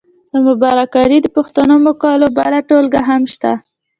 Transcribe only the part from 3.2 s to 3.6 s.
شته.